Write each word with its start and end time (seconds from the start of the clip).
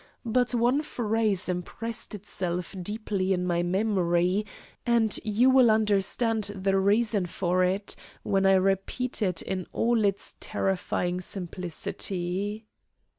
But 0.25 0.55
one 0.55 0.81
phrase 0.81 1.47
impressed 1.47 2.15
itself 2.15 2.75
deeply 2.81 3.33
in 3.33 3.45
my 3.45 3.61
memory, 3.61 4.47
and 4.83 5.15
you 5.23 5.51
will 5.51 5.69
understand 5.69 6.45
the 6.55 6.79
reason 6.79 7.27
for 7.27 7.63
it 7.63 7.95
when 8.23 8.47
I 8.47 8.53
repeat 8.53 9.21
it 9.21 9.43
in 9.43 9.67
all 9.71 10.03
its 10.03 10.37
terrifying 10.39 11.21
simplicity. 11.21 12.65